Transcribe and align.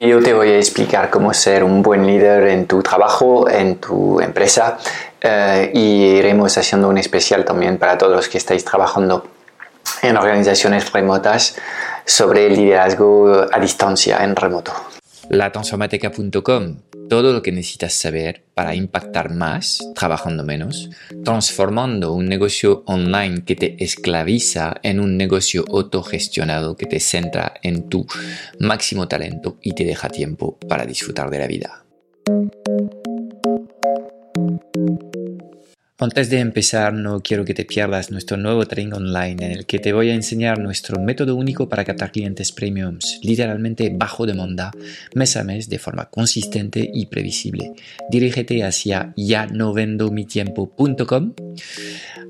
Yo 0.00 0.22
te 0.22 0.32
voy 0.32 0.50
a 0.50 0.58
explicar 0.58 1.10
cómo 1.10 1.34
ser 1.34 1.64
un 1.64 1.82
buen 1.82 2.06
líder 2.06 2.46
en 2.46 2.68
tu 2.68 2.84
trabajo, 2.84 3.50
en 3.50 3.78
tu 3.78 4.20
empresa 4.20 4.78
eh, 5.20 5.72
y 5.74 6.18
iremos 6.18 6.56
haciendo 6.56 6.88
un 6.88 6.98
especial 6.98 7.44
también 7.44 7.78
para 7.78 7.98
todos 7.98 8.14
los 8.14 8.28
que 8.28 8.38
estáis 8.38 8.64
trabajando 8.64 9.26
en 10.02 10.16
organizaciones 10.16 10.92
remotas 10.92 11.56
sobre 12.04 12.48
liderazgo 12.48 13.46
a 13.50 13.58
distancia 13.58 14.18
en 14.22 14.36
remoto. 14.36 14.72
Latransformateca.com 15.30 16.76
todo 17.08 17.32
lo 17.32 17.42
que 17.42 17.52
necesitas 17.52 17.94
saber 17.94 18.44
para 18.54 18.74
impactar 18.74 19.32
más 19.34 19.78
trabajando 19.94 20.44
menos, 20.44 20.90
transformando 21.24 22.12
un 22.12 22.26
negocio 22.26 22.82
online 22.86 23.44
que 23.44 23.56
te 23.56 23.82
esclaviza 23.82 24.76
en 24.82 25.00
un 25.00 25.16
negocio 25.16 25.64
autogestionado 25.68 26.76
que 26.76 26.86
te 26.86 27.00
centra 27.00 27.54
en 27.62 27.88
tu 27.88 28.06
máximo 28.60 29.08
talento 29.08 29.58
y 29.62 29.72
te 29.72 29.84
deja 29.84 30.08
tiempo 30.08 30.58
para 30.68 30.84
disfrutar 30.84 31.30
de 31.30 31.38
la 31.38 31.46
vida. 31.46 31.84
Antes 36.00 36.30
de 36.30 36.38
empezar, 36.38 36.94
no 36.94 37.20
quiero 37.24 37.44
que 37.44 37.54
te 37.54 37.64
pierdas 37.64 38.12
nuestro 38.12 38.36
nuevo 38.36 38.64
training 38.66 38.92
online 38.92 39.44
en 39.44 39.50
el 39.50 39.66
que 39.66 39.80
te 39.80 39.92
voy 39.92 40.10
a 40.10 40.14
enseñar 40.14 40.60
nuestro 40.60 41.02
método 41.02 41.34
único 41.34 41.68
para 41.68 41.84
captar 41.84 42.12
clientes 42.12 42.52
premiums, 42.52 43.18
literalmente 43.24 43.90
bajo 43.92 44.24
demanda, 44.24 44.70
mes 45.16 45.36
a 45.36 45.42
mes 45.42 45.68
de 45.68 45.80
forma 45.80 46.08
consistente 46.08 46.88
y 46.94 47.06
previsible. 47.06 47.72
Dirígete 48.12 48.62
hacia 48.62 49.12
ya 49.16 49.46
no 49.48 49.72
vendo 49.72 50.12
mi 50.12 50.24
tiempo.com 50.24 51.34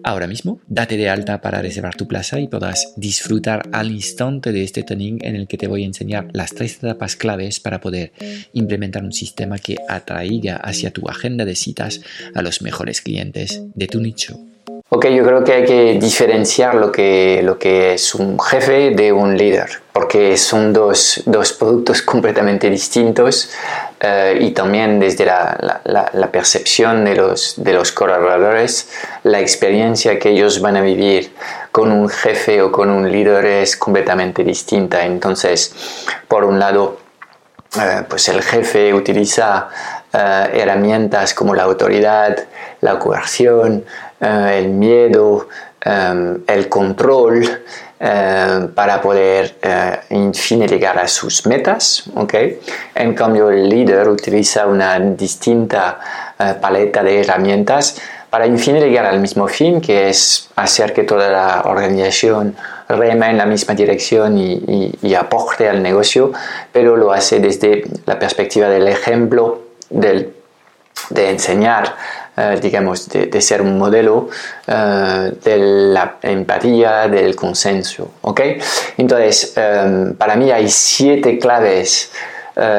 ahora 0.02 0.27
mismo, 0.27 0.60
date 0.66 0.96
de 0.96 1.10
alta 1.10 1.42
para 1.42 1.60
reservar 1.60 1.94
tu 1.94 2.08
plaza 2.08 2.41
y 2.41 2.48
podrás 2.48 2.94
disfrutar 2.96 3.69
al 3.72 3.91
instante 3.91 4.52
de 4.52 4.62
este 4.62 4.82
training 4.82 5.19
en 5.20 5.36
el 5.36 5.46
que 5.46 5.58
te 5.58 5.66
voy 5.66 5.82
a 5.82 5.86
enseñar 5.86 6.28
las 6.32 6.55
tres 6.55 6.77
etapas 6.77 7.16
claves 7.16 7.60
para 7.60 7.80
poder 7.80 8.12
implementar 8.55 9.05
un 9.05 9.12
sistema 9.12 9.58
que 9.58 9.77
atraiga 9.88 10.56
hacia 10.56 10.92
tu 10.92 11.08
agenda 11.08 11.44
de 11.44 11.55
citas 11.55 12.00
a 12.34 12.41
los 12.41 12.62
mejores 12.62 13.02
clientes 13.02 13.58
de 13.75 13.87
tu 13.87 14.01
nicho. 14.01 14.37
Ok, 14.91 15.06
yo 15.09 15.23
creo 15.23 15.45
que 15.45 15.53
hay 15.53 15.64
que 15.67 15.98
diferenciar 16.01 16.75
lo 16.75 16.91
que, 16.91 17.42
lo 17.45 17.59
que 17.59 17.92
es 17.92 18.14
un 18.14 18.41
jefe 18.41 18.91
de 18.91 19.12
un 19.12 19.37
líder, 19.37 19.83
porque 19.92 20.39
son 20.39 20.73
dos, 20.73 21.23
dos 21.27 21.53
productos 21.53 22.01
completamente 22.12 22.70
distintos 22.70 23.51
eh, 24.01 24.39
y 24.41 24.53
también 24.53 24.98
desde 24.98 25.27
la, 25.27 25.83
la, 25.84 26.31
percepción 26.33 27.05
de 27.05 27.17
los, 27.17 27.62
de 27.62 27.75
los 27.75 27.92
colaboradores, 27.92 28.89
la 29.25 29.41
experiencia 29.41 30.19
que 30.19 30.31
ellos 30.31 30.62
van 30.62 30.77
a 30.77 30.81
vivir 30.81 31.34
con 31.70 31.92
un 31.92 32.09
jefe 32.09 32.62
o 32.62 32.73
con 32.73 32.89
un 32.89 33.12
líder 33.12 33.45
es 33.45 33.77
completamente 33.77 34.42
distinta. 34.42 35.05
Entonces, 35.05 35.75
por 36.29 36.45
un 36.45 36.59
lado, 36.59 36.98
eh, 37.79 38.05
pues 38.09 38.27
el 38.31 38.42
jefe 38.42 38.95
utiliza 38.95 39.69
eh, 40.19 40.61
herramientas 40.61 41.34
como 41.34 41.55
la 41.55 41.62
autoridad, 41.62 42.36
la 42.80 42.98
coerción, 42.98 43.84
eh, 44.20 44.58
el 44.58 44.69
miedo, 44.69 45.48
eh, 45.84 46.36
el 46.47 46.69
control 46.69 47.62
eh, 48.00 48.69
para 48.74 49.00
poder, 49.00 49.56
en 50.11 50.34
fin, 50.34 50.66
llegar 50.66 50.98
a 50.98 51.08
sus 51.08 51.46
metas. 51.46 52.05
¿okay? 52.14 52.61
En 52.94 53.14
cambio, 53.14 53.50
el 53.50 53.69
líder 53.69 54.08
utiliza 54.08 54.66
una 54.66 54.98
distinta 54.98 55.98
paleta 56.61 57.02
de 57.02 57.20
herramientas 57.20 58.00
para, 58.30 58.46
en 58.46 58.58
fin, 58.58 58.78
llegar 58.78 59.06
al 59.06 59.19
mismo 59.19 59.48
fin, 59.48 59.80
que 59.80 60.08
es 60.08 60.50
hacer 60.55 60.92
que 60.92 61.02
toda 61.02 61.28
la 61.28 61.62
organización 61.64 62.55
rema 62.89 63.30
en 63.30 63.39
la 63.39 63.46
misma 63.46 63.74
dirección 63.74 64.39
y, 64.39 65.14
aporte 65.14 65.69
al 65.69 65.83
negocio, 65.83 66.33
pero 66.72 66.96
lo 66.96 67.12
hace 67.12 67.41
desde 67.41 67.84
la 68.06 68.19
perspectiva 68.19 68.69
del 68.69 68.86
ejemplo, 68.86 69.67
de 69.91 70.33
enseñar 71.14 71.94
eh, 72.39 72.56
digamos, 72.62 73.08
de, 73.08 73.41
ser 73.41 73.61
un 73.61 73.77
modelo 73.77 74.28
eh, 74.64 75.33
de 75.42 75.58
la 75.58 76.18
empatía, 76.23 77.08
del 77.08 77.35
consenso. 77.35 78.12
¿ok? 78.20 78.40
Entonces, 78.96 79.55
eh, 79.57 80.14
para 80.17 80.36
mí 80.36 80.51
hay 80.51 80.68
siete 80.68 81.39
claves 81.39 82.12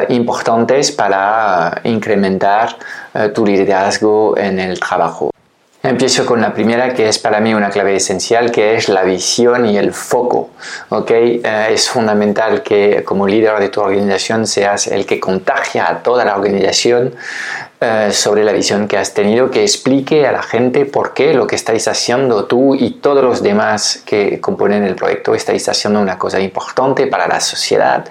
importantes 0.10 0.92
para 0.92 1.80
incrementar 1.86 2.76
tu 3.34 3.46
liderazgo 3.46 4.38
en 4.38 4.60
el 4.60 4.78
trabajo. 4.78 5.32
Empiezo 5.82 6.26
con 6.26 6.42
la 6.42 6.54
primera, 6.54 6.94
que 6.94 7.08
es 7.08 7.20
para 7.20 7.40
mí 7.40 7.54
una 7.54 7.70
clave 7.70 7.96
esencial, 7.96 8.52
que 8.52 8.76
es 8.76 8.90
la 8.90 9.04
visión 9.04 9.66
y 9.66 9.78
el 9.78 9.94
foco. 9.94 10.50
¿okay? 10.90 11.42
es 11.70 11.90
fundamental 11.90 12.64
que 12.64 13.04
como 13.06 13.26
líder 13.26 13.60
de 13.60 13.70
tu 13.70 13.80
organización 13.80 14.46
seas 14.46 14.88
el 14.88 15.06
que 15.06 15.22
contagia 15.22 15.90
a 15.90 16.04
toda 16.04 16.26
la 16.26 16.36
organización 16.36 17.16
eh, 17.80 18.10
sobre 18.12 18.44
la 18.44 18.52
visión 18.52 18.90
que 18.90 18.98
has 18.98 19.14
tenido, 19.14 19.50
que 19.50 19.62
explique 19.62 20.28
a 20.28 20.34
la 20.34 20.44
gente 20.44 20.84
por 20.86 21.14
qué 21.14 21.34
lo 21.34 21.48
que 21.48 21.56
estáis 21.56 21.88
haciendo 21.88 22.44
tú 22.44 22.76
y 22.76 22.96
todos 22.96 23.24
los 23.24 23.42
demás 23.42 24.04
que 24.06 24.42
componen 24.42 24.84
el 24.84 24.96
proyecto 24.96 25.34
estáis 25.34 25.70
haciendo 25.70 26.02
una 26.02 26.18
cosa 26.18 26.42
importante 26.42 27.08
para 27.08 27.26
la 27.26 27.40
sociedad, 27.40 28.06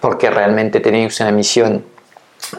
porque 0.00 0.28
realmente 0.28 0.80
tenéis 0.80 1.20
una 1.20 1.30
misión 1.30 1.84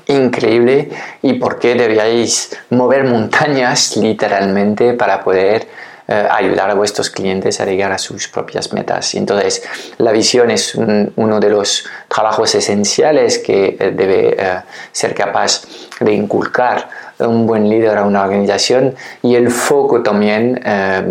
increíble 0.07 0.89
y 1.21 1.33
por 1.33 1.59
qué 1.59 1.75
deberíais 1.75 2.57
mover 2.69 3.03
montañas 3.05 3.97
literalmente 3.97 4.93
para 4.93 5.23
poder 5.23 5.67
eh, 6.09 6.25
ayudar 6.31 6.69
a 6.69 6.73
vuestros 6.73 7.09
clientes 7.09 7.59
a 7.59 7.65
llegar 7.65 7.91
a 7.91 7.97
sus 7.97 8.29
propias 8.29 8.71
metas. 8.71 9.13
Entonces, 9.15 9.61
la 9.97 10.13
visión 10.13 10.49
es 10.49 10.73
uno 10.73 11.39
de 11.41 11.49
los 11.49 11.85
trabajos 12.07 12.55
esenciales 12.55 13.39
que 13.39 13.75
eh, 13.77 13.91
debe 13.93 14.37
eh, 14.39 14.61
ser 14.93 15.13
capaz 15.13 15.63
de 15.99 16.13
inculcar 16.13 16.87
un 17.19 17.45
buen 17.45 17.67
líder 17.67 17.97
a 17.97 18.05
una 18.05 18.23
organización 18.23 18.95
y 19.21 19.35
el 19.35 19.51
foco 19.51 20.01
también 20.03 20.61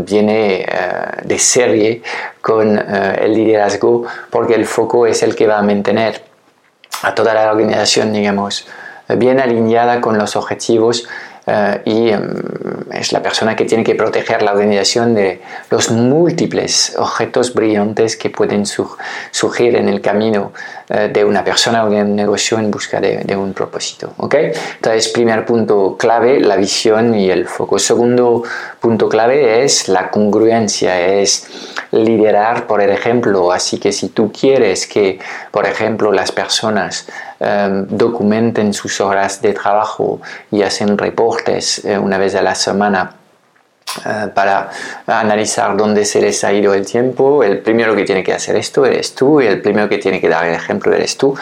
viene 0.06 0.64
de 1.24 1.38
serie 1.40 2.00
con 2.40 2.78
el 2.78 3.34
liderazgo 3.34 4.04
porque 4.30 4.54
el 4.54 4.66
foco 4.66 5.08
es 5.08 5.24
el 5.24 5.34
que 5.34 5.48
va 5.48 5.58
a 5.58 5.62
mantener 5.62 6.22
a 7.02 7.14
toda 7.14 7.34
la 7.34 7.50
organización, 7.50 8.12
digamos, 8.12 8.66
bien 9.08 9.40
alineada 9.40 10.00
con 10.00 10.18
los 10.18 10.36
objetivos 10.36 11.06
eh, 11.48 11.80
y 11.84 12.08
em, 12.10 12.34
es 12.92 13.12
la 13.12 13.22
persona 13.22 13.54
que 13.54 13.64
tiene 13.64 13.84
que 13.84 13.94
proteger 13.94 14.42
la 14.42 14.52
organización 14.52 15.14
de 15.14 15.40
los 15.70 15.90
múltiples 15.92 16.94
objetos 16.98 17.54
brillantes 17.54 18.16
que 18.16 18.30
pueden 18.30 18.64
surgir 18.66 19.76
en 19.76 19.88
el 19.88 20.00
camino 20.00 20.52
eh, 20.88 21.08
de 21.12 21.24
una 21.24 21.44
persona 21.44 21.84
o 21.84 21.90
de 21.90 22.02
un 22.02 22.16
negocio 22.16 22.58
en 22.58 22.70
busca 22.70 23.00
de, 23.00 23.36
un 23.36 23.52
propósito. 23.52 24.12
¿okay? 24.16 24.50
Entonces, 24.74 25.08
primer 25.08 25.46
punto 25.46 25.96
clave, 25.96 26.40
la 26.40 26.56
visión 26.56 27.14
y 27.14 27.30
el 27.30 27.46
foco. 27.46 27.78
Segundo 27.78 28.42
punto 28.80 29.08
clave 29.08 29.62
es 29.62 29.88
la 29.88 30.10
congruencia, 30.10 31.00
es 31.00 31.46
liderar 32.04 32.66
por 32.66 32.80
el 32.80 32.90
ejemplo. 32.90 33.52
Así 33.52 33.78
que 33.78 33.92
si 33.92 34.08
tú 34.08 34.32
quieres 34.32 34.86
que, 34.86 35.18
por 35.50 35.66
ejemplo, 35.66 36.12
las 36.12 36.32
personas 36.32 37.08
em, 37.40 37.86
documenten 37.88 38.72
sus 38.72 39.00
horas 39.00 39.40
de 39.42 39.52
trabajo 39.52 40.20
y 40.50 40.62
hacen 40.62 40.96
reportes 40.98 41.84
eh, 41.84 41.98
una 41.98 42.18
vez 42.18 42.34
a 42.34 42.42
la 42.42 42.54
semana, 42.54 43.12
eh, 44.04 44.28
para 44.34 44.70
analizar 45.06 45.76
dónde 45.76 46.04
se 46.04 46.20
les 46.20 46.42
ha 46.44 46.52
ido 46.52 46.74
el 46.74 46.84
tiempo, 46.84 47.42
el 47.42 47.60
primero 47.60 47.94
que 47.94 48.04
tiene 48.04 48.22
que 48.22 48.32
hacer 48.32 48.56
esto 48.56 48.84
eres 48.84 49.14
tú 49.14 49.40
y 49.40 49.46
el 49.46 49.62
primero 49.62 49.88
que 49.88 49.98
tiene 49.98 50.20
que 50.20 50.28
dar 50.28 50.46
el 50.46 50.54
ejemplo 50.54 50.92
eres 50.92 51.16
tú, 51.16 51.34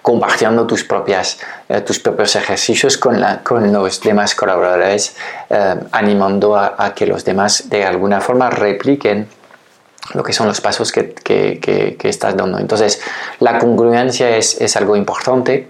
compartiendo 0.00 0.66
tus, 0.66 0.84
propias, 0.84 1.38
eh, 1.68 1.80
tus 1.82 1.98
propios 1.98 2.34
ejercicios 2.36 2.96
con, 2.96 3.20
la, 3.20 3.42
con 3.42 3.70
los 3.72 4.00
demás 4.00 4.34
colaboradores, 4.34 5.16
animando 5.90 6.56
a, 6.56 6.76
a, 6.78 6.94
que 6.94 7.06
los 7.06 7.24
demás 7.24 7.68
de 7.68 7.84
alguna 7.84 8.20
forma 8.20 8.48
repliquen 8.48 9.28
lo 10.14 10.22
que 10.22 10.32
son 10.32 10.46
los 10.46 10.60
pasos 10.60 10.92
que, 10.92 11.12
que, 11.12 11.96
estás 12.04 12.36
dando. 12.36 12.58
Entonces, 12.58 13.00
la 13.40 13.58
congruencia 13.58 14.36
es, 14.36 14.60
es 14.60 14.76
algo 14.76 14.96
importante 14.96 15.66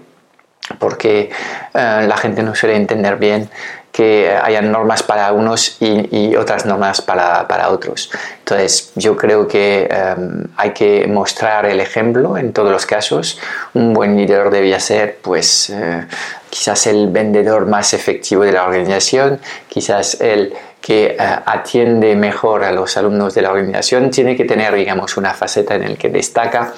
porque 0.77 1.29
eh, 1.73 2.05
la 2.07 2.17
gente 2.17 2.43
no 2.43 2.53
suele 2.53 2.75
entender 2.75 3.17
bien 3.17 3.49
que 3.91 4.29
haya 4.29 4.61
normas 4.61 5.01
para 5.01 5.31
unos 5.33 5.77
y, 5.79 6.35
otras 6.35 6.65
normas 6.65 7.01
para, 7.01 7.47
para, 7.47 7.69
otros. 7.69 8.11
Entonces, 8.39 8.91
yo 8.95 9.17
creo 9.17 9.47
que 9.47 9.89
em, 9.89 10.45
hay 10.57 10.71
que 10.71 11.07
mostrar 11.07 11.65
el 11.65 11.79
ejemplo 11.79 12.37
en 12.37 12.53
todos 12.53 12.71
los 12.71 12.85
casos. 12.85 13.39
Un 13.73 13.93
buen 13.93 14.15
líder 14.15 14.51
debía 14.51 14.79
ser, 14.79 15.17
pues, 15.21 15.71
eh, 15.71 16.05
quizás 16.49 16.85
el 16.87 17.09
vendedor 17.09 17.65
más 17.65 17.93
efectivo 17.93 18.43
de 18.43 18.51
la 18.51 18.63
organización, 18.63 19.39
quizás 19.67 20.21
el 20.21 20.53
que 20.89 21.05
eh, 21.05 21.17
atiende 21.19 22.15
mejor 22.15 22.63
a 22.63 22.71
los 22.71 22.97
alumnos 22.97 23.35
de 23.35 23.43
la 23.43 23.51
organización, 23.51 24.09
tiene 24.09 24.35
que 24.35 24.43
tener, 24.43 24.73
digamos, 24.73 25.17
una 25.17 25.35
faceta 25.35 25.75
en 25.75 25.83
el 25.83 25.99
que 25.99 26.09
destaca 26.09 26.73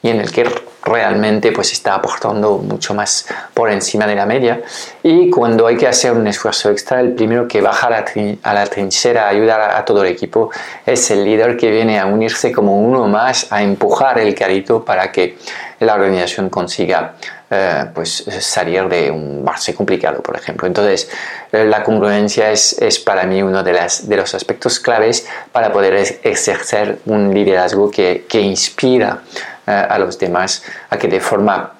y 0.00 0.08
en 0.08 0.18
el 0.18 0.32
que 0.32 0.46
realmente 0.82 1.52
pues 1.52 1.72
está 1.72 1.94
aportando 1.94 2.58
mucho 2.58 2.94
más 2.94 3.26
por 3.52 3.70
encima 3.70 4.06
de 4.06 4.14
la 4.14 4.26
media 4.26 4.62
y 5.02 5.30
cuando 5.30 5.66
hay 5.66 5.76
que 5.76 5.86
hacer 5.86 6.12
un 6.12 6.26
esfuerzo 6.26 6.70
extra 6.70 7.00
el 7.00 7.12
primero 7.12 7.46
que 7.46 7.60
baja 7.60 7.88
a 7.88 8.54
la, 8.54 8.66
trinchera 8.66 9.26
a 9.26 9.28
ayudar 9.28 9.60
a, 9.76 9.84
todo 9.84 10.02
el 10.02 10.08
equipo 10.08 10.50
es 10.86 11.10
el 11.10 11.24
líder 11.24 11.56
que 11.56 11.70
viene 11.70 11.98
a 11.98 12.06
unirse 12.06 12.52
como 12.52 12.80
uno 12.80 13.06
más 13.08 13.52
a 13.52 13.62
empujar 13.62 14.18
el 14.18 14.34
carrito 14.34 14.84
para 14.84 15.12
que 15.12 15.36
la 15.80 15.94
organización 15.94 16.50
consiga 16.50 17.14
eh, 17.52 17.86
pues 17.92 18.24
salir 18.40 18.86
de 18.88 19.10
un 19.10 19.44
base 19.44 19.74
complicado, 19.74 20.22
por 20.22 20.36
ejemplo. 20.36 20.68
Entonces, 20.68 21.10
eh, 21.50 21.64
la 21.64 21.82
congruencia 21.82 22.50
es, 22.52 22.80
es 22.80 23.00
para 23.00 23.24
mí 23.24 23.42
uno 23.42 23.64
de, 23.64 23.72
las, 23.72 24.08
de, 24.08 24.16
los 24.16 24.34
aspectos 24.36 24.78
claves 24.78 25.26
para 25.50 25.72
poder 25.72 25.94
ejercer 26.22 26.98
un 27.06 27.34
liderazgo 27.34 27.90
que, 27.90 28.24
que 28.28 28.40
inspira 28.40 29.22
a 29.70 29.98
los 29.98 30.18
demás 30.18 30.62
a 30.90 30.96
que 30.96 31.08
de 31.08 31.20
forma 31.20 31.72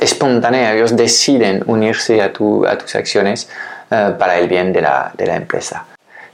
espontánea 0.00 0.74
ellos 0.74 0.94
deciden 0.94 1.62
unirse 1.66 2.20
a, 2.20 2.32
tu, 2.32 2.66
a 2.66 2.76
tus 2.76 2.94
acciones 2.94 3.48
para 3.88 4.36
el 4.36 4.48
bien 4.48 4.72
de 4.72 4.82
la, 4.82 5.12
de 5.16 5.26
la 5.26 5.36
empresa. 5.36 5.86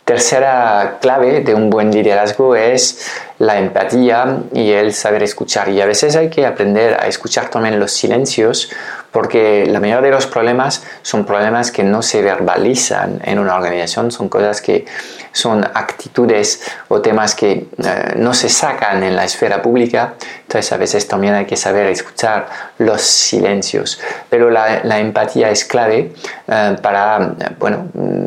Tercera 0.04 0.98
clave 1.00 1.42
de 1.42 1.54
un 1.54 1.70
buen 1.70 1.92
liderazgo 1.92 2.56
es 2.56 3.08
la 3.38 3.58
empatía 3.58 4.38
y 4.52 4.72
el 4.72 4.92
saber 4.94 5.22
escuchar. 5.22 5.68
Y 5.68 5.80
a 5.80 5.86
veces 5.86 6.16
hay 6.16 6.28
que 6.28 6.44
aprender 6.44 6.94
a 7.00 7.06
escuchar 7.06 7.50
también 7.50 7.78
los 7.78 7.92
silencios 7.92 8.70
porque 9.12 9.64
la 9.66 9.78
mayoría 9.78 10.10
de 10.10 10.10
los 10.10 10.26
problemas 10.26 10.82
son 11.02 11.24
problemas 11.24 11.70
que 11.70 11.84
no 11.84 12.02
se 12.02 12.20
verbalizan 12.20 13.20
en 13.22 13.38
una 13.38 13.54
organización, 13.54 14.10
son 14.10 14.28
cosas 14.28 14.60
que 14.60 14.86
son 15.32 15.64
actitudes 15.64 16.62
o 16.88 17.00
temas 17.00 17.34
que 17.36 17.52
eh, 17.52 18.14
no 18.16 18.34
se 18.34 18.48
sacan 18.48 19.04
en 19.04 19.14
la 19.14 19.24
esfera 19.24 19.62
pública. 19.62 20.14
Entonces 20.42 20.72
a 20.72 20.78
veces 20.78 21.06
también 21.06 21.34
hay 21.34 21.44
que 21.44 21.56
saber 21.56 21.86
escuchar 21.86 22.48
los 22.78 23.02
silencios. 23.02 24.00
Pero 24.28 24.50
la, 24.50 24.98
empatía 24.98 25.50
es 25.50 25.64
clave 25.64 26.12
eh, 26.48 26.76
para 26.82 27.34
bueno, 27.58 27.86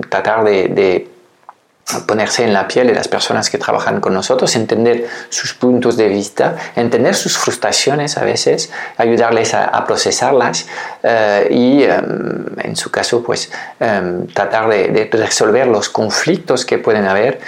tratar 0.10 0.44
de 0.44 1.15
ponerse 2.08 2.44
en 2.44 2.52
la 2.52 2.68
piel 2.68 2.88
de 2.88 2.96
las 2.96 3.08
personas 3.08 3.50
que 3.50 3.60
trabajan 3.60 4.02
con 4.02 4.14
nosotros, 4.14 4.56
entender 4.56 5.08
sus 5.30 5.54
puntos 5.54 5.98
de 5.98 6.08
vista, 6.08 6.56
entender 6.76 7.14
sus 7.14 7.38
frustraciones 7.38 8.18
a 8.18 8.26
veces, 8.26 8.72
ayudarles 8.98 9.54
a, 9.54 9.86
procesarlas 9.86 10.66
eh, 11.04 11.48
y 11.52 11.84
em, 11.84 12.46
en 12.60 12.76
su 12.76 12.90
caso 12.90 13.22
pues 13.22 13.52
em, 13.80 14.26
tratar 14.28 14.68
de, 14.68 15.10
resolver 15.12 15.68
los 15.68 15.90
conflictos 15.90 16.66
que 16.66 16.80
pueden 16.80 17.06
haber 17.06 17.40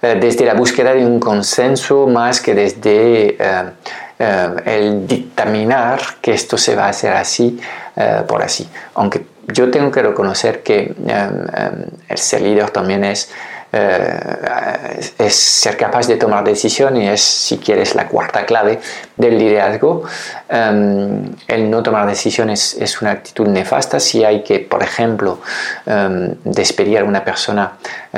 eh, 0.00 0.16
desde 0.18 0.46
la 0.46 0.54
búsqueda 0.54 0.94
de 0.94 1.04
un 1.04 1.20
consenso 1.20 2.06
más 2.06 2.40
que 2.40 2.54
desde 2.54 3.36
eh, 3.38 3.72
el 4.64 5.06
dictaminar 5.06 6.00
que 6.22 6.32
esto 6.32 6.56
se 6.56 6.74
va 6.74 6.86
a 6.86 6.88
hacer 6.90 7.12
así 7.12 7.60
por 8.26 8.42
así. 8.42 8.66
Aunque 8.94 9.26
yo 9.48 9.70
tengo 9.70 9.90
que 9.90 10.00
reconocer 10.00 10.62
que 10.62 10.94
em, 11.06 11.46
el 12.08 12.18
ser 12.18 12.40
líder 12.40 12.70
también 12.70 13.04
es 13.04 13.30
eh, 13.72 15.00
es 15.18 15.34
ser 15.34 15.76
capaz 15.76 16.06
de 16.06 16.16
tomar 16.16 16.44
decisiones, 16.44 17.10
es, 17.10 17.22
si 17.22 17.58
quieres, 17.58 17.94
la 17.94 18.06
cuarta 18.08 18.44
clave 18.44 18.80
del 19.16 19.38
liderazgo. 19.38 20.04
Em, 20.48 21.34
el 21.48 21.70
no 21.70 21.82
tomar 21.82 22.06
decisiones 22.06 22.76
es 22.78 23.00
una 23.00 23.12
actitud 23.12 23.48
nefasta. 23.48 23.98
Si 23.98 24.24
hay 24.24 24.42
que, 24.42 24.58
por 24.60 24.82
ejemplo, 24.82 25.38
em, 25.86 26.34
despedir 26.44 26.98
a 26.98 27.04
una 27.04 27.24
persona 27.24 27.72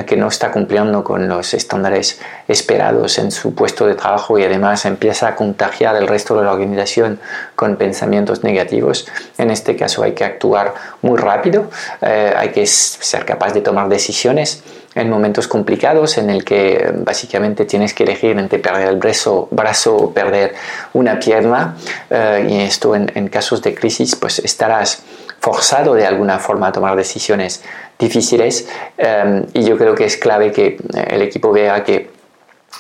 que 0.06 0.16
no 0.16 0.26
está 0.26 0.50
cumpliendo 0.50 1.04
con 1.04 1.28
los 1.28 1.54
estándares 1.54 2.20
esperados 2.48 3.18
en 3.18 3.30
su 3.30 3.54
puesto 3.54 3.86
de 3.86 3.94
trabajo 3.94 4.38
y 4.38 4.44
además 4.44 4.84
empieza 4.84 5.28
a 5.28 5.36
contagiar 5.36 5.96
el 5.96 6.08
resto 6.08 6.36
de 6.36 6.44
la 6.44 6.52
organización 6.52 7.20
con 7.54 7.76
pensamientos 7.76 8.42
negativos, 8.42 9.06
en 9.38 9.50
este 9.50 9.76
caso 9.76 10.02
hay 10.02 10.12
que 10.12 10.24
actuar 10.24 10.74
muy 11.02 11.18
rápido, 11.18 11.70
eh, 12.02 12.34
hay 12.36 12.50
que 12.50 12.66
ser 12.66 13.24
capaz 13.24 13.52
de 13.52 13.60
tomar 13.60 13.88
decisiones 13.88 14.62
en 14.94 15.10
momentos 15.10 15.43
complicados 15.48 16.18
en 16.18 16.30
el 16.30 16.44
que 16.44 16.92
básicamente 17.04 17.64
tienes 17.64 17.94
que 17.94 18.04
elegir 18.04 18.38
entre 18.38 18.58
perder 18.58 18.88
el 18.88 18.96
brazo, 18.96 19.48
brazo 19.50 19.96
o 19.96 20.10
perder 20.12 20.54
una 20.92 21.18
pierna 21.18 21.76
eh, 22.10 22.46
y 22.48 22.60
esto 22.60 22.94
en, 22.94 23.28
casos 23.28 23.62
de 23.62 23.74
crisis 23.74 24.16
pues 24.16 24.38
estarás 24.38 25.02
forzado 25.40 25.94
de 25.94 26.06
alguna 26.06 26.38
forma 26.38 26.68
a 26.68 26.72
tomar 26.72 26.96
decisiones 26.96 27.62
difíciles. 27.98 28.68
Eh, 28.96 29.44
y 29.52 29.64
yo 29.64 29.76
creo 29.76 29.94
que 29.94 30.04
es 30.04 30.16
clave 30.16 30.52
que 30.52 30.76
el 31.08 31.22
equipo 31.22 31.52
vea 31.52 31.82
que 31.84 32.13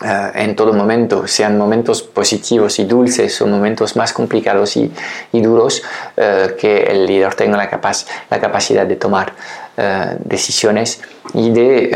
eh, 0.02 0.30
en 0.34 0.56
todo 0.56 0.72
momento, 0.72 1.26
sean 1.26 1.58
momentos 1.58 2.02
positivos 2.02 2.78
y 2.78 2.84
dulces 2.84 3.40
o 3.42 3.46
momentos 3.46 3.96
más 3.96 4.12
complicados 4.12 4.76
y, 4.76 4.90
duros, 5.32 5.82
que 6.16 6.84
el 6.88 7.06
líder 7.06 7.34
tenga 7.34 7.56
la, 7.56 7.68
capaz, 7.68 8.06
la 8.30 8.40
capacidad 8.40 8.86
de 8.86 8.96
tomar 8.96 9.32
eh, 9.76 10.16
decisiones 10.24 11.00
y 11.32 11.50
de 11.50 11.90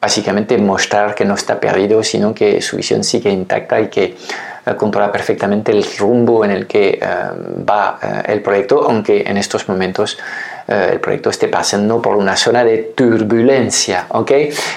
básicamente 0.00 0.56
mostrar 0.58 1.14
que 1.14 1.24
no 1.24 1.34
está 1.34 1.58
perdido, 1.58 2.02
sino 2.02 2.34
que 2.34 2.62
su 2.62 2.76
visión 2.76 3.02
sigue 3.04 3.30
intacta 3.30 3.80
y 3.80 3.88
que 3.88 4.16
controla 4.76 5.10
perfectamente 5.10 5.72
el 5.72 5.84
rumbo 5.98 6.44
en 6.44 6.50
el 6.50 6.66
que 6.66 7.00
va 7.68 7.98
el 8.26 8.42
proyecto, 8.42 8.84
aunque 8.84 9.22
en 9.26 9.36
estos 9.36 9.68
momentos 9.68 10.18
el 10.66 11.00
proyecto 11.00 11.30
esté 11.30 11.48
pasando 11.48 12.02
por 12.02 12.16
una 12.16 12.36
zona 12.36 12.64
de 12.64 12.92
turbulencia. 12.94 14.06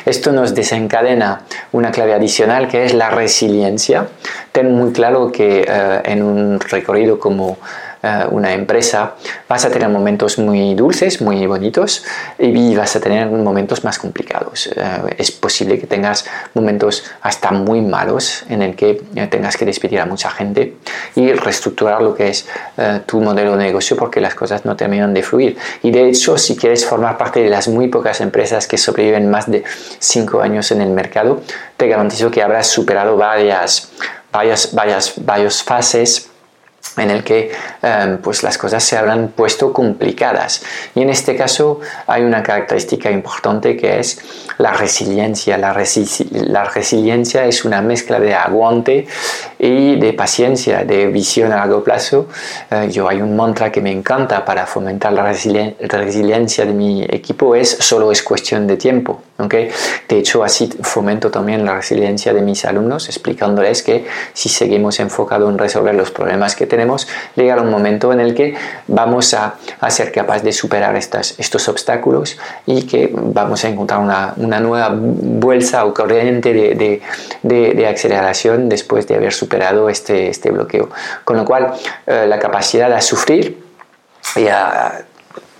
Esto 0.05 0.31
nos 0.31 0.55
desencadena 0.55 1.41
una 1.73 1.91
clave 1.91 2.13
adicional 2.13 2.67
que 2.67 2.85
es 2.85 2.93
la 2.93 3.09
resiliencia. 3.09 4.07
Ten 4.51 4.73
muy 4.73 4.91
claro 4.91 5.31
que 5.31 5.65
en 6.05 6.23
un 6.23 6.59
recorrido 6.59 7.19
como 7.19 7.51
eh, 7.51 7.90
una 8.31 8.53
empresa, 8.53 9.15
vas 9.47 9.65
a 9.65 9.69
tener 9.69 9.89
momentos 9.89 10.39
muy 10.39 10.73
dulces, 10.73 11.21
muy 11.21 11.45
bonitos 11.45 12.03
y 12.39 12.75
vas 12.75 12.95
a 12.95 12.99
tener 12.99 13.27
momentos 13.27 13.83
más 13.83 13.99
complicados. 13.99 14.67
Eh, 14.67 15.15
es 15.17 15.31
posible 15.31 15.79
que 15.79 15.87
tengas 15.87 16.25
momentos 16.53 17.03
hasta 17.21 17.51
muy 17.51 17.81
malos 17.81 18.43
en 18.49 18.61
el 18.61 18.75
que 18.75 19.01
eh, 19.15 19.27
tengas 19.27 19.55
que 19.55 19.65
despedir 19.65 19.99
a 19.99 20.05
mucha 20.05 20.31
gente 20.31 20.77
y 21.15 21.31
reestructurar 21.31 22.01
lo 22.01 22.15
que 22.15 22.29
es 22.29 22.47
tu 23.05 23.21
modelo 23.21 23.55
de 23.55 23.65
negocio 23.65 23.95
porque 23.95 24.19
las 24.19 24.33
cosas 24.33 24.65
no 24.65 24.75
terminan 24.75 25.13
de 25.13 25.21
fluir. 25.21 25.57
Y 25.83 25.91
de 25.91 26.09
hecho, 26.09 26.37
si 26.37 26.55
quieres 26.55 26.85
formar 26.85 27.17
parte 27.17 27.41
de 27.41 27.49
las 27.49 27.67
muy 27.67 27.87
pocas 27.87 28.21
empresas 28.21 28.67
que 28.67 28.77
sobreviven 28.77 29.29
más 29.29 29.49
de 29.49 29.63
5 29.99 30.41
años 30.41 30.71
en 30.71 30.81
el 30.81 30.89
mercado, 30.89 31.41
te 31.77 31.87
garantizo 31.87 32.31
que 32.31 32.41
habrás 32.41 32.67
superado 32.67 33.17
varias, 33.17 33.91
varias, 34.31 34.73
varias, 34.73 35.13
varias 35.17 35.63
fases 35.63 36.30
en 36.97 37.09
el 37.09 37.23
que 37.23 37.51
em, 37.81 38.17
pues 38.17 38.43
las 38.43 38.57
cosas 38.57 38.83
se 38.83 38.97
habrán 38.97 39.29
puesto 39.29 39.71
complicadas. 39.71 40.63
Y 40.95 41.01
en 41.01 41.09
este 41.09 41.35
caso 41.35 41.79
hay 42.07 42.23
una 42.23 42.43
característica 42.43 43.09
importante 43.09 43.77
que 43.77 43.99
es 43.99 44.19
la 44.57 44.73
resiliencia. 44.73 45.57
La, 45.57 45.73
resiliencia 45.73 47.45
es 47.45 47.65
una 47.65 47.81
mezcla 47.81 48.19
de 48.19 48.33
aguante 48.33 49.07
y 49.57 49.99
de 49.99 50.13
paciencia, 50.13 50.83
de 50.83 51.07
visión 51.07 51.51
a 51.51 51.57
largo 51.57 51.83
plazo. 51.83 52.27
Eh, 52.69 52.89
yo 52.91 53.07
hay 53.07 53.21
un 53.21 53.35
mantra 53.35 53.71
que 53.71 53.81
me 53.81 53.91
encanta 53.91 54.43
para 54.45 54.65
fomentar 54.65 55.13
la 55.13 55.23
resiliencia 55.23 56.65
de 56.65 56.73
mi 56.73 57.03
equipo, 57.03 57.55
es 57.55 57.69
solo 57.69 58.11
es 58.11 58.21
cuestión 58.23 58.67
de 58.67 58.77
tiempo. 58.77 59.21
¿okay? 59.37 59.69
De 60.07 60.17
hecho, 60.19 60.43
así 60.43 60.69
fomento 60.81 61.29
también 61.31 61.65
la 61.65 61.75
resiliencia 61.75 62.33
de 62.33 62.41
mis 62.41 62.65
alumnos, 62.65 63.07
explicándoles 63.09 63.83
que 63.83 64.05
si 64.33 64.49
seguimos 64.49 64.99
enfocados 64.99 65.49
en 65.49 65.57
resolver 65.57 65.95
los 65.95 66.11
problemas 66.11 66.55
que 66.55 66.67
tenemos, 66.67 66.80
llegará 67.35 67.61
un 67.61 67.69
momento 67.69 68.11
en 68.13 68.19
el 68.19 68.33
que 68.33 68.55
vamos 68.87 69.33
a, 69.33 69.55
a 69.79 69.89
ser 69.89 70.11
capaces 70.11 70.43
de 70.43 70.51
superar 70.51 70.95
estos 70.95 71.69
obstáculos 71.69 72.37
y 72.65 72.83
que 72.83 73.09
vamos 73.13 73.63
a 73.65 73.69
encontrar 73.69 73.99
una, 73.99 74.59
nueva 74.59 74.89
bolsa 74.93 75.85
o 75.85 75.93
corriente 75.93 76.53
de, 76.53 77.01
de, 77.43 77.87
aceleración 77.87 78.69
después 78.69 79.07
de 79.07 79.15
haber 79.15 79.33
superado 79.33 79.89
este, 79.89 80.29
este 80.29 80.51
bloqueo. 80.51 80.89
Con 81.23 81.37
lo 81.37 81.45
cual, 81.45 81.73
eh, 82.05 82.25
la 82.27 82.39
capacidad 82.39 82.89
de 82.93 83.01
sufrir 83.01 83.61
y 84.35 84.47
a 84.47 85.05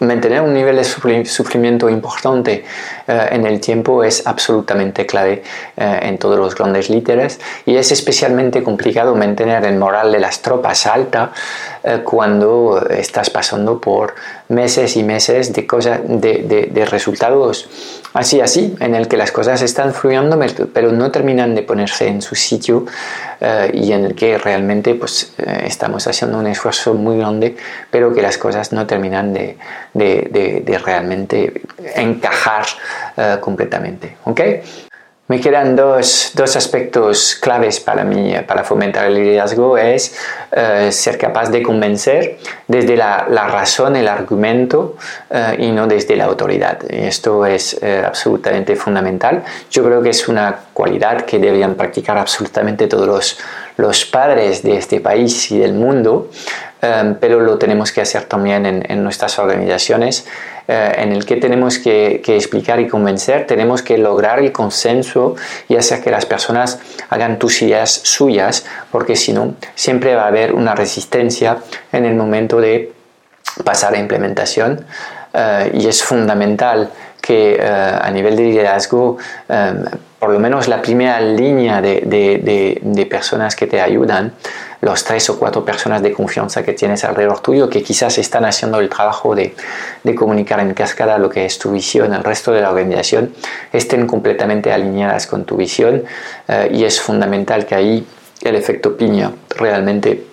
mantener 0.01 0.41
un 0.41 0.53
nivel 0.53 0.75
de 0.75 1.25
sufrimiento 1.25 1.89
importante 1.89 2.63
eh, 3.07 3.27
en 3.31 3.45
el 3.45 3.59
tiempo 3.59 4.03
es 4.03 4.25
absolutamente 4.25 5.05
clave 5.05 5.43
eh, 5.77 5.99
en 6.01 6.17
todos 6.17 6.37
los 6.37 6.55
grandes 6.55 6.89
líderes. 6.89 7.39
Y 7.65 7.75
es 7.75 7.91
especialmente 7.91 8.63
complicado 8.63 9.15
mantener 9.15 9.63
el 9.65 9.77
moral 9.77 10.11
de 10.11 10.19
las 10.19 10.41
tropas 10.41 10.85
alta 10.87 11.31
eh, 11.83 12.01
cuando 12.03 12.85
estás 12.89 13.29
pasando 13.29 13.79
por 13.79 14.15
meses 14.49 14.95
y 14.97 15.03
meses 15.03 15.53
de, 15.53 15.65
cosas, 15.65 16.01
de, 16.03 16.69
de, 16.71 16.85
resultados 16.85 17.69
así 18.13 18.41
así 18.41 18.75
en 18.79 18.95
el 18.95 19.07
que 19.07 19.17
las 19.17 19.31
cosas 19.31 19.61
están 19.61 19.93
fluyendo 19.93 20.37
pero 20.73 20.91
no 20.91 21.11
terminan 21.11 21.55
de 21.55 21.63
ponerse 21.63 22.07
en 22.07 22.21
su 22.21 22.35
sitio 22.35 22.85
y 23.73 23.93
en 23.93 24.05
el 24.05 24.15
que 24.15 24.37
realmente 24.37 24.95
pues 24.95 25.33
estamos 25.63 26.05
haciendo 26.07 26.37
un 26.37 26.47
esfuerzo 26.47 26.93
muy 26.93 27.17
grande 27.17 27.55
pero 27.89 28.13
que 28.13 28.21
las 28.21 28.37
cosas 28.37 28.73
no 28.73 28.85
terminan 28.85 29.31
de, 29.33 29.57
de 29.93 30.81
realmente 30.83 31.61
encajar 31.95 32.65
uh, 33.17 33.39
completamente. 33.39 34.17
¿ok? 34.25 34.41
Me 35.31 35.39
quedan 35.39 35.77
dos, 35.77 36.31
dos, 36.35 36.57
aspectos 36.57 37.35
claves 37.35 37.79
para 37.79 38.03
mí, 38.03 38.35
para 38.45 38.65
fomentar 38.65 39.05
el 39.05 39.13
liderazgo, 39.13 39.77
es 39.77 40.13
eh, 40.51 40.89
ser 40.91 41.17
capaz 41.17 41.49
de 41.49 41.63
convencer 41.63 42.37
desde 42.67 42.97
la, 42.97 43.27
la 43.29 43.47
razón, 43.47 43.95
el 43.95 44.09
argumento 44.09 44.97
eh, 45.29 45.55
y 45.59 45.71
no 45.71 45.87
desde 45.87 46.17
la 46.17 46.25
autoridad. 46.25 46.79
esto 46.89 47.45
es 47.45 47.81
eh, 47.81 48.03
absolutamente 48.05 48.75
fundamental. 48.75 49.41
Yo 49.69 49.85
creo 49.85 50.01
que 50.01 50.09
es 50.09 50.27
una 50.27 50.53
cualidad 50.73 51.21
que 51.21 51.39
deberían 51.39 51.75
practicar 51.75 52.17
absolutamente 52.17 52.87
todos 52.87 53.07
los, 53.07 53.39
los 53.77 54.03
padres 54.03 54.61
de 54.63 54.75
este 54.75 54.99
país 54.99 55.49
y 55.49 55.59
del 55.59 55.71
mundo, 55.73 56.29
pero 57.21 57.39
lo 57.39 57.59
tenemos 57.59 57.91
que 57.91 58.01
hacer 58.01 58.23
también 58.23 58.65
en, 58.65 58.83
en 58.91 59.03
nuestras 59.03 59.37
organizaciones 59.37 60.25
eh, 60.67 60.93
en 60.97 61.11
el 61.11 61.25
que 61.25 61.37
tenemos 61.37 61.79
que, 61.79 62.21
explicar 62.25 62.79
y 62.79 62.87
convencer, 62.87 63.47
tenemos 63.47 63.81
que 63.81 63.97
lograr 63.97 64.39
el 64.39 64.51
consenso 64.51 65.35
y 65.67 65.75
hacer 65.75 66.01
que 66.01 66.11
las 66.11 66.25
personas 66.25 66.79
hagan 67.09 67.39
tus 67.39 67.61
ideas 67.61 67.91
suyas, 67.91 68.65
porque 68.91 69.15
si 69.15 69.33
no, 69.33 69.55
siempre 69.75 70.15
va 70.15 70.23
a 70.23 70.27
haber 70.27 70.53
una 70.53 70.75
resistencia 70.75 71.57
en 71.91 72.05
el 72.05 72.15
momento 72.15 72.59
de 72.59 72.91
pasar 73.63 73.93
a 73.93 73.97
implementación. 73.97 74.85
Eh, 75.33 75.71
y 75.75 75.87
es 75.87 76.03
fundamental 76.03 76.91
que 77.21 77.55
eh, 77.55 77.61
a 77.61 78.09
nivel 78.11 78.35
de 78.35 78.43
liderazgo 78.43 79.17
por 80.21 80.29
lo 80.29 80.39
menos 80.39 80.67
la 80.67 80.83
primera 80.83 81.19
línea 81.19 81.81
de, 81.81 83.07
personas 83.09 83.55
que 83.55 83.65
te 83.65 83.81
ayudan, 83.81 84.33
los 84.81 85.03
tres 85.03 85.29
o 85.29 85.39
cuatro 85.39 85.63
personas 85.63 86.01
de 86.01 86.11
confianza 86.11 86.63
que 86.63 86.73
tienes 86.73 87.03
alrededor 87.03 87.39
tuyo, 87.39 87.69
que 87.69 87.83
quizás 87.83 88.17
están 88.17 88.45
haciendo 88.45 88.79
el 88.79 88.89
trabajo 88.89 89.35
de, 89.35 89.55
comunicar 90.15 90.59
en 90.59 90.73
cascada 90.73 91.17
lo 91.17 91.29
que 91.29 91.45
es 91.45 91.57
tu 91.59 91.71
visión 91.71 92.13
al 92.13 92.23
resto 92.23 92.51
de 92.51 92.61
la 92.61 92.69
organización, 92.69 93.33
estén 93.71 94.07
completamente 94.07 94.73
alineadas 94.73 95.27
con 95.27 95.45
tu 95.45 95.55
visión 95.55 96.03
eh, 96.47 96.69
y 96.73 96.83
es 96.83 96.99
fundamental 96.99 97.65
que 97.65 97.75
ahí 97.75 98.07
el 98.41 98.55
efecto 98.55 98.97
piña 98.97 99.31
realmente 99.55 100.31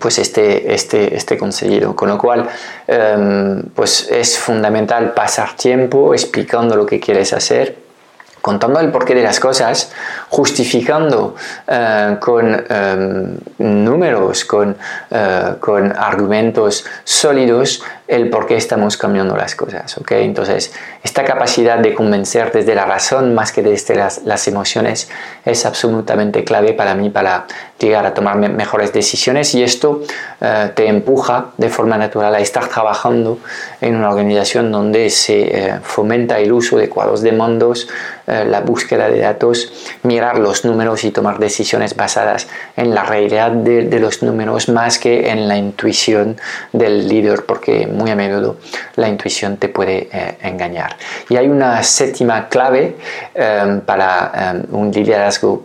pues 0.00 0.18
esté, 0.18 0.74
este, 0.74 1.16
este 1.16 1.38
conseguido. 1.38 1.94
Con 1.94 2.08
lo 2.08 2.18
cual, 2.18 2.48
em, 2.86 3.62
pues 3.74 4.08
es 4.10 4.38
fundamental 4.38 5.12
pasar 5.14 5.56
tiempo 5.56 6.14
explicando 6.14 6.76
lo 6.76 6.86
que 6.86 7.00
quieres 7.00 7.32
hacer, 7.32 7.76
contando 8.40 8.80
el 8.80 8.90
porqué 8.90 9.14
de 9.14 9.22
las 9.22 9.40
cosas, 9.40 9.92
justificando 10.34 11.36
eh, 11.68 12.16
con 12.18 12.66
eh, 12.68 13.36
números, 13.58 14.44
con, 14.44 14.76
eh, 15.08 15.54
con, 15.60 15.96
argumentos 15.96 16.84
sólidos 17.04 17.84
el 18.08 18.28
por 18.30 18.46
qué 18.46 18.56
estamos 18.56 18.96
cambiando 18.96 19.36
las 19.36 19.54
cosas. 19.54 19.96
¿okay? 19.96 20.24
Entonces, 20.24 20.72
esta 21.04 21.24
capacidad 21.24 21.78
de 21.78 21.94
convencer 21.94 22.50
desde 22.50 22.74
la 22.74 22.84
razón 22.84 23.32
más 23.32 23.52
que 23.52 23.62
desde 23.62 23.94
las, 23.94 24.24
las 24.24 24.48
emociones 24.48 25.08
es 25.44 25.64
absolutamente 25.64 26.42
clave 26.42 26.72
para 26.72 26.96
mí 26.96 27.10
para 27.10 27.46
llegar 27.78 28.04
a 28.04 28.12
tomar 28.12 28.36
mejores 28.36 28.92
decisiones 28.92 29.54
y 29.54 29.62
esto 29.62 30.02
te 30.74 30.86
empuja 30.86 31.46
de 31.58 31.68
forma 31.68 31.98
natural 31.98 32.34
a 32.34 32.40
estar 32.40 32.68
trabajando 32.68 33.38
en 33.80 33.96
una 33.96 34.10
organización 34.10 34.70
donde 34.70 35.10
se 35.10 35.80
fomenta 35.82 36.38
el 36.38 36.52
uso 36.52 36.78
de 36.78 36.88
cuadros 36.88 37.20
de 37.20 37.32
mandos, 37.32 37.88
la 38.26 38.60
búsqueda 38.60 39.08
de 39.08 39.20
datos, 39.20 39.72
los 40.32 40.64
números 40.64 41.04
y 41.04 41.10
tomar 41.10 41.38
decisiones 41.38 41.96
basadas 41.96 42.48
en 42.76 42.94
la 42.94 43.04
realidad 43.04 43.50
de, 43.50 43.98
los 44.00 44.22
números 44.22 44.68
más 44.68 44.98
que 44.98 45.30
en 45.30 45.48
la 45.48 45.56
intuición 45.56 46.36
del 46.72 47.08
líder, 47.08 47.44
porque 47.46 47.86
muy 47.86 48.10
a 48.10 48.16
menudo 48.16 48.56
la 48.96 49.08
intuición 49.08 49.56
te 49.56 49.68
puede 49.68 50.08
eh, 50.12 50.38
engañar. 50.42 50.96
Y 51.28 51.36
hay 51.36 51.48
una 51.48 51.82
séptima 51.82 52.48
clave 52.48 52.96
em, 53.34 53.80
para 53.80 54.32
em, 54.34 54.64
un 54.70 54.90
liderazgo 54.90 55.64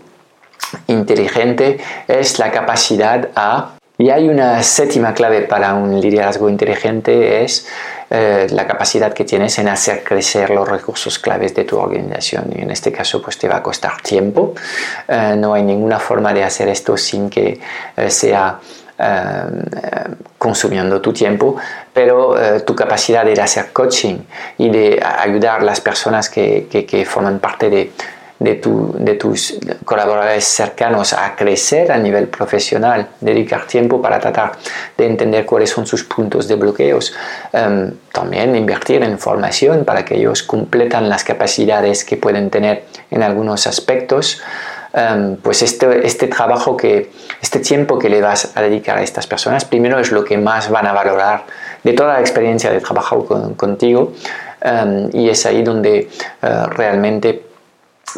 inteligente, 0.88 1.80
es 2.08 2.39
la 2.39 2.51
capacidad 2.51 3.30
a... 3.36 3.75
Y 3.98 4.12
hay 4.12 4.30
una 4.30 4.63
séptima 4.63 5.13
clave 5.13 5.42
para 5.42 5.74
un 5.74 6.00
liderazgo 6.00 6.48
inteligente, 6.48 7.44
es 7.44 7.68
eh, 8.10 8.48
la 8.51 8.66
capacidad 8.66 9.13
que 9.13 9.24
tienes 9.24 9.60
en 9.60 9.68
hacer 9.68 10.04
crecer 10.04 10.50
los 10.50 10.68
recursos 10.68 11.20
claves 11.20 11.54
de 11.54 11.63
tu 11.63 11.78
organización. 11.78 12.46
Y 12.56 12.62
en 12.62 12.72
este 12.72 12.92
caso, 12.92 13.22
pues 13.22 13.38
te 13.38 13.48
va 13.48 13.58
a 13.58 13.63
costar 13.63 14.01
tiempo. 14.01 14.56
Eh, 15.08 15.36
no 15.38 15.54
hay 15.54 15.62
ninguna 15.62 16.00
forma 16.00 16.34
de 16.34 16.44
hacer 16.44 16.70
esto 16.70 16.98
sin 16.98 17.30
que 17.30 17.60
eh, 17.96 18.10
sea 18.10 18.60
consumiendo 20.38 21.00
tu 21.00 21.13
tiempo, 21.13 21.56
pero 21.94 22.36
tu 22.66 22.75
capacidad 22.75 23.24
de 23.24 23.32
hacer 23.42 23.72
coaching 23.72 24.18
y 24.58 24.70
de 24.70 25.01
ayudar 25.01 25.62
a 25.62 25.63
las 25.63 25.80
personas 25.80 26.30
que, 26.30 26.68
que, 26.70 26.86
que 26.86 27.06
forman 27.06 27.39
parte 27.39 27.70
de, 27.70 27.94
de, 28.39 28.55
tu, 28.55 28.96
de, 28.98 29.15
tus 29.15 29.60
colaboradores 29.84 30.46
cercanos 30.46 31.13
a 31.13 31.36
crecer 31.36 31.91
a 31.91 31.98
nivel 31.98 32.27
profesional, 32.27 33.10
dedicar 33.19 33.67
tiempo 33.67 34.01
para 34.01 34.19
tratar 34.19 34.53
de 34.98 35.05
entender 35.05 35.46
cuáles 35.46 35.69
son 35.69 35.86
sus 35.86 36.05
puntos 36.05 36.48
de 36.48 36.55
bloqueos, 36.55 37.13
em, 37.51 37.91
también 38.13 38.55
invertir 38.55 39.03
en 39.03 39.19
formación 39.19 39.84
para 39.84 40.05
que 40.05 40.15
ellos 40.15 40.43
completan 40.43 41.10
las 41.10 41.24
capacidades 41.24 42.05
que 42.05 42.15
pueden 42.15 42.50
tener 42.50 42.86
en 43.12 43.24
algunos 43.24 43.67
aspectos. 43.67 44.41
Em, 44.91 45.36
pues 45.36 45.62
este, 45.62 46.08
este 46.08 46.27
trabajo 46.27 46.75
que, 46.75 47.12
este 47.41 47.60
tiempo 47.60 48.00
que 48.00 48.10
le 48.10 48.22
vas 48.22 48.53
a 48.55 48.62
dedicar 48.62 48.98
a 48.98 49.03
estas 49.03 49.27
personas, 49.27 49.63
primero 49.65 50.00
es 50.00 50.12
lo 50.12 50.24
que 50.24 50.38
más 50.38 50.69
van 50.72 50.88
a 50.88 50.93
valorar 50.93 51.43
de 51.84 51.93
toda 51.93 52.13
la 52.13 52.19
experiencia 52.22 52.72
de 52.72 52.79
trabajar 52.79 53.19
contigo 53.55 54.13
em, 54.62 55.10
y 55.13 55.29
es 55.29 55.46
ahí 55.46 55.62
donde 55.62 56.10
uh, 56.41 56.65
realmente 56.72 57.49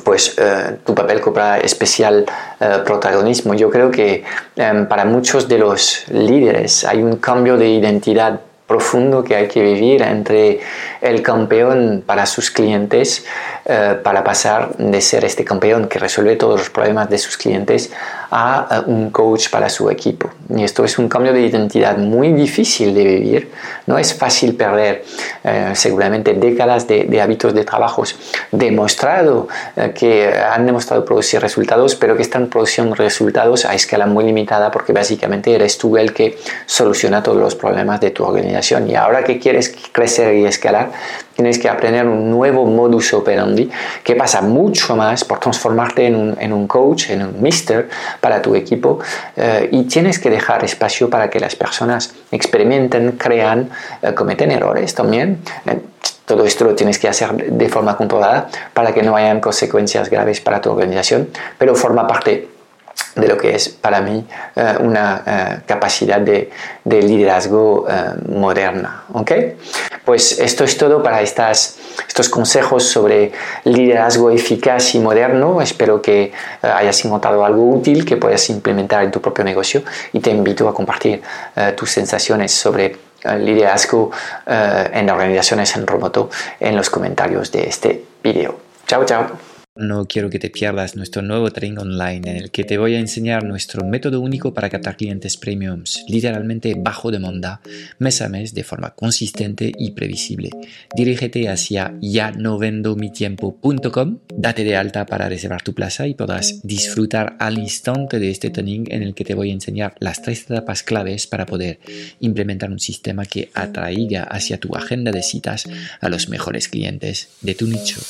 pues 0.03 0.35
eh, 0.37 0.77
tu 0.85 0.95
papel 0.95 1.21
cobra 1.21 1.57
especial 1.59 2.25
eh, 2.59 2.79
protagonismo. 2.85 3.53
Yo 3.53 3.69
creo 3.69 3.91
que 3.91 4.23
em, 4.55 4.87
para 4.87 5.05
muchos 5.05 5.47
de 5.47 5.57
los 5.57 6.05
líderes 6.09 6.85
hay 6.85 7.01
un 7.01 7.17
cambio 7.17 7.57
de 7.57 7.69
identidad 7.69 8.39
profundo 8.71 9.21
que 9.21 9.35
hay 9.35 9.47
que 9.49 9.61
vivir 9.61 10.01
entre 10.01 10.61
el 11.01 11.21
campeón 11.21 12.03
para 12.05 12.25
sus 12.25 12.49
clientes 12.49 13.25
eh, 13.65 13.99
para 14.01 14.23
pasar 14.23 14.77
de 14.77 15.01
ser 15.01 15.25
este 15.25 15.43
campeón 15.43 15.89
que 15.89 15.99
resuelve 15.99 16.37
todos 16.37 16.57
los 16.57 16.69
problemas 16.69 17.09
de 17.09 17.17
sus 17.17 17.35
clientes 17.35 17.91
a 18.33 18.83
un 18.87 19.11
coach 19.11 19.49
para 19.49 19.69
su 19.69 19.89
equipo. 19.89 20.29
Y 20.55 20.63
esto 20.63 20.85
es 20.85 20.97
un 20.97 21.09
cambio 21.09 21.33
de 21.33 21.41
identidad 21.41 21.97
muy 21.97 22.31
difícil 22.31 22.93
de 22.93 23.03
vivir. 23.03 23.51
No 23.85 23.97
es 23.97 24.13
fácil 24.13 24.55
perder 24.55 25.03
eh, 25.43 25.71
seguramente 25.75 26.33
décadas 26.33 26.87
de, 26.87 27.21
hábitos 27.21 27.53
de 27.53 27.65
trabajos 27.65 28.15
demostrado 28.51 29.49
eh, 29.75 29.91
que 29.93 30.33
han 30.33 30.65
demostrado 30.65 31.03
producir 31.03 31.41
resultados, 31.41 31.95
pero 31.95 32.15
que 32.15 32.21
están 32.21 32.47
produciendo 32.47 32.95
resultados 32.95 33.65
a 33.65 33.75
escala 33.75 34.05
muy 34.05 34.23
limitada 34.23 34.71
porque 34.71 34.93
básicamente 34.93 35.53
eres 35.53 35.77
tú 35.77 35.97
el 35.97 36.13
que 36.13 36.37
soluciona 36.65 37.21
todos 37.21 37.37
los 37.37 37.55
problemas 37.55 37.99
de 37.99 38.11
tu 38.11 38.23
organización. 38.23 38.89
Y 38.89 38.95
ahora 38.95 39.25
que 39.25 39.39
quieres 39.39 39.75
crecer 39.91 40.35
y 40.35 40.45
escalar, 40.45 40.91
tienes 41.41 41.57
que 41.57 41.69
aprender 41.69 42.07
un 42.07 42.29
nuevo 42.29 42.65
modus 42.65 43.13
operandi 43.13 43.67
que 44.03 44.15
pasa 44.15 44.41
mucho 44.41 44.95
más 44.95 45.23
por 45.23 45.39
transformarte 45.39 46.05
en 46.05 46.15
un, 46.15 46.37
en 46.39 46.53
un 46.53 46.67
coach, 46.67 47.09
en 47.09 47.23
un 47.23 47.41
mister 47.41 47.89
para 48.19 48.43
tu 48.43 48.53
equipo 48.53 48.99
eh, 49.35 49.67
y 49.71 49.85
tienes 49.85 50.19
que 50.19 50.29
dejar 50.29 50.63
espacio 50.63 51.09
para 51.09 51.31
que 51.31 51.39
las 51.39 51.55
personas 51.55 52.13
experimenten, 52.31 53.13
crean, 53.13 53.71
eh, 54.03 54.13
cometen 54.13 54.51
errores 54.51 54.93
también. 54.93 55.39
Eh, 55.65 55.79
todo 56.25 56.45
esto 56.45 56.63
lo 56.63 56.75
tienes 56.75 56.99
que 56.99 57.09
hacer 57.09 57.33
de 57.33 57.69
forma 57.69 57.97
controlada 57.97 58.47
para 58.73 58.93
que 58.93 59.01
no 59.01 59.15
hayan 59.15 59.41
consecuencias 59.41 60.09
graves 60.09 60.39
para 60.41 60.61
tu 60.61 60.69
organización, 60.69 61.27
pero 61.57 61.75
forma 61.75 62.05
parte 62.05 62.50
de 63.15 63.27
lo 63.27 63.37
que 63.37 63.55
es 63.55 63.69
para 63.69 64.01
mí 64.01 64.25
eh, 64.55 64.75
una 64.79 65.23
eh, 65.25 65.61
capacidad 65.65 66.19
de, 66.19 66.49
liderazgo 66.85 67.85
eh, 67.89 68.13
moderna. 68.29 69.03
¿okay? 69.13 69.57
Pues 70.05 70.39
esto 70.39 70.63
es 70.63 70.77
todo 70.77 71.03
para 71.03 71.21
estas, 71.21 71.77
estos 72.07 72.29
consejos 72.29 72.83
sobre 72.83 73.31
liderazgo 73.65 74.31
eficaz 74.31 74.95
y 74.95 74.99
moderno. 74.99 75.61
Espero 75.61 76.01
que 76.01 76.31
hayas 76.61 77.03
encontrado 77.05 77.45
algo 77.45 77.69
útil 77.69 78.05
que 78.05 78.17
puedas 78.17 78.49
implementar 78.49 79.03
en 79.03 79.11
tu 79.11 79.21
propio 79.21 79.43
negocio 79.43 79.83
y 80.13 80.19
te 80.19 80.31
invito 80.31 80.67
a 80.67 80.73
compartir 80.73 81.21
tus 81.75 81.91
sensaciones 81.91 82.51
sobre 82.51 82.95
liderazgo 83.39 84.11
en 84.47 85.09
organizaciones 85.09 85.75
en 85.75 85.85
remoto 85.85 86.29
en 86.59 86.75
los 86.75 86.89
comentarios 86.89 87.51
de 87.51 87.67
este 87.67 88.03
video. 88.23 88.57
Chao, 88.87 89.05
chao. 89.05 89.50
No 89.77 90.05
quiero 90.05 90.29
que 90.29 90.37
te 90.37 90.49
pierdas 90.49 90.97
nuestro 90.97 91.21
nuevo 91.21 91.49
training 91.49 91.77
online 91.77 92.29
en 92.29 92.35
el 92.35 92.51
que 92.51 92.65
te 92.65 92.77
voy 92.77 92.95
a 92.95 92.99
enseñar 92.99 93.45
nuestro 93.45 93.85
método 93.85 94.19
único 94.19 94.53
para 94.53 94.69
captar 94.69 94.97
clientes 94.97 95.37
premiums, 95.37 96.03
literalmente 96.09 96.75
bajo 96.77 97.09
demanda, 97.09 97.61
mes 97.97 98.21
a 98.21 98.27
mes 98.27 98.53
de 98.53 98.65
forma 98.65 98.93
consistente 98.95 99.71
y 99.79 99.91
previsible. 99.91 100.49
Dirígete 100.93 101.47
hacia 101.47 101.95
ya 102.01 102.31
no 102.31 102.57
vendo 102.57 102.97
mi 102.97 103.13
tiempo.com, 103.13 104.19
date 104.35 104.65
de 104.65 104.75
alta 104.75 105.05
para 105.05 105.29
reservar 105.29 105.61
tu 105.61 105.73
plaza 105.73 106.05
y 106.05 106.15
podrás 106.15 106.61
disfrutar 106.63 107.37
al 107.39 107.57
instante 107.57 108.19
de 108.19 108.29
este 108.29 108.49
training 108.49 108.87
en 108.89 109.03
el 109.03 109.15
que 109.15 109.23
te 109.23 109.35
voy 109.35 109.51
a 109.51 109.53
enseñar 109.53 109.95
las 109.99 110.21
tres 110.21 110.41
etapas 110.41 110.83
claves 110.83 111.27
para 111.27 111.45
poder 111.45 111.79
implementar 112.19 112.69
un 112.71 112.79
sistema 112.81 113.23
que 113.23 113.49
atraiga 113.53 114.23
hacia 114.23 114.59
tu 114.59 114.75
agenda 114.75 115.13
de 115.13 115.23
citas 115.23 115.63
a 116.01 116.09
los 116.09 116.27
mejores 116.27 116.67
clientes 116.67 117.29
de 117.39 117.55
tu 117.55 117.67
nicho. 117.67 118.01